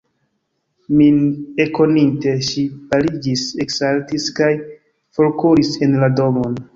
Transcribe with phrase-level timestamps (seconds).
[0.99, 1.17] Min
[1.65, 2.63] ekkoninte, ŝi
[2.93, 4.49] paliĝis, eksaltis kaj
[5.19, 6.57] forkuris en la domon.